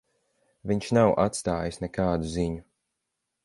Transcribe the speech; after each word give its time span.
Viņš 0.71 0.87
nav 0.99 1.11
atstājis 1.25 1.79
nekādu 1.85 2.33
ziņu. 2.39 2.61